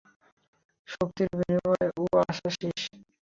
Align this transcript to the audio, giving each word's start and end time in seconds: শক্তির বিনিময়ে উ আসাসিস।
শক্তির 0.87 1.29
বিনিময়ে 1.39 1.87
উ 1.97 2.15
আসাসিস। 2.23 2.81